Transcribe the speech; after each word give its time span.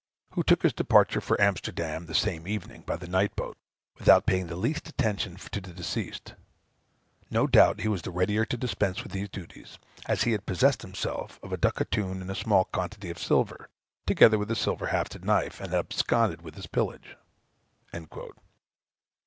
who 0.31 0.41
took 0.41 0.63
his 0.63 0.73
departure 0.73 1.21
for 1.21 1.39
Amsterdam 1.39 2.07
the 2.07 2.15
same 2.15 2.47
evening, 2.47 2.81
by 2.81 2.95
the 2.95 3.07
night 3.07 3.35
boat, 3.35 3.55
without 3.99 4.25
paying 4.25 4.47
the 4.47 4.55
least 4.55 4.89
attention 4.89 5.35
to 5.35 5.61
the 5.61 5.71
deceased. 5.71 6.33
No 7.29 7.45
doubt 7.45 7.81
he 7.81 7.87
was 7.87 8.01
the 8.01 8.09
readier 8.09 8.43
to 8.45 8.57
dispense 8.57 9.03
with 9.03 9.11
these 9.11 9.29
duties, 9.29 9.77
as 10.07 10.23
he 10.23 10.31
had 10.31 10.47
possessed 10.47 10.81
himself 10.81 11.39
of 11.43 11.53
a 11.53 11.55
ducatoon 11.57 12.19
and 12.19 12.31
a 12.31 12.35
small 12.35 12.65
quantity 12.65 13.11
of 13.11 13.19
silver, 13.19 13.69
together 14.07 14.39
with 14.39 14.49
a 14.49 14.55
silver 14.55 14.87
hafted 14.87 15.23
knife, 15.23 15.61
and 15.61 15.71
had 15.71 15.77
absconded 15.81 16.41
with 16.41 16.55
his 16.55 16.65
pillage." 16.65 17.15